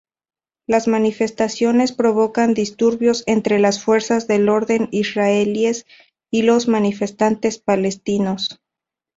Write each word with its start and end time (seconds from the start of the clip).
Las 0.65 0.87
manifestaciones 0.87 1.91
provocan 1.91 2.55
disturbios 2.55 3.21
entre 3.27 3.59
las 3.59 3.83
fuerzas 3.83 4.25
del 4.25 4.49
orden 4.49 4.87
israelíes 4.89 5.85
y 6.31 6.41
los 6.41 6.67
manifestantes 6.67 7.59
palestinos. 7.59 8.59